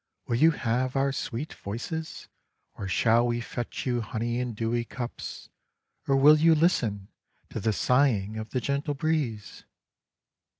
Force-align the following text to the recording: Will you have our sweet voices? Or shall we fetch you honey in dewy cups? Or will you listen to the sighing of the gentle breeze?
Will 0.25 0.37
you 0.37 0.49
have 0.49 0.95
our 0.95 1.11
sweet 1.11 1.53
voices? 1.53 2.27
Or 2.73 2.87
shall 2.87 3.27
we 3.27 3.39
fetch 3.39 3.85
you 3.85 4.01
honey 4.01 4.39
in 4.39 4.55
dewy 4.55 4.83
cups? 4.83 5.49
Or 6.07 6.15
will 6.15 6.39
you 6.39 6.55
listen 6.55 7.09
to 7.51 7.59
the 7.59 7.71
sighing 7.71 8.35
of 8.39 8.49
the 8.49 8.61
gentle 8.61 8.95
breeze? 8.95 9.63